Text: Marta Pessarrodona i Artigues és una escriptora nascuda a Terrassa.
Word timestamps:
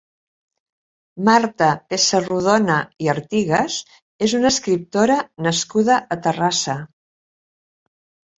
Marta 1.27 1.67
Pessarrodona 1.93 2.77
i 3.07 3.09
Artigues 3.13 3.75
és 4.29 4.35
una 4.39 4.49
escriptora 4.55 5.19
nascuda 5.49 6.01
a 6.17 6.19
Terrassa. 6.25 6.79